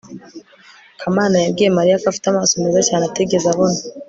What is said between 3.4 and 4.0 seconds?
abona